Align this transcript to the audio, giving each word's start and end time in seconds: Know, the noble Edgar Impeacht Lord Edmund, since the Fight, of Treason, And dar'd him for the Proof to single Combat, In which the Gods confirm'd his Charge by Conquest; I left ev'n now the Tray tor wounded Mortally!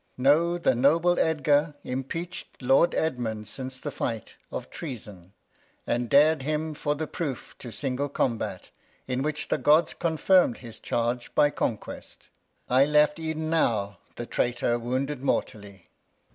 Know, 0.17 0.57
the 0.57 0.73
noble 0.73 1.19
Edgar 1.19 1.75
Impeacht 1.83 2.59
Lord 2.59 2.95
Edmund, 2.95 3.47
since 3.47 3.79
the 3.79 3.91
Fight, 3.91 4.35
of 4.51 4.71
Treason, 4.71 5.33
And 5.85 6.09
dar'd 6.09 6.41
him 6.41 6.73
for 6.73 6.95
the 6.95 7.05
Proof 7.05 7.55
to 7.59 7.71
single 7.71 8.09
Combat, 8.09 8.71
In 9.05 9.21
which 9.21 9.49
the 9.49 9.59
Gods 9.59 9.93
confirm'd 9.93 10.57
his 10.57 10.79
Charge 10.79 11.35
by 11.35 11.51
Conquest; 11.51 12.29
I 12.67 12.83
left 12.85 13.19
ev'n 13.19 13.51
now 13.51 13.99
the 14.15 14.25
Tray 14.25 14.53
tor 14.53 14.79
wounded 14.79 15.21
Mortally! 15.21 15.85